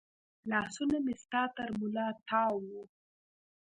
لاسونه 0.51 0.97
مې 1.05 1.13
ستا 1.23 1.43
تر 1.57 1.69
ملا 1.79 2.07
تاو 2.27 2.55
و 2.71 2.73